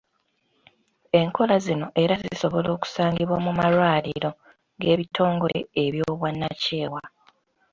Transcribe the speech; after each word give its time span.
Enkola 1.19 1.55
zino 1.65 1.87
era 2.03 2.13
zisobola 2.23 2.69
okusangibwa 2.75 3.37
mu 3.45 3.51
malwaliro 3.59 4.29
g’ebitongole 4.81 5.59
eby'obwannakyewa. 5.83 7.01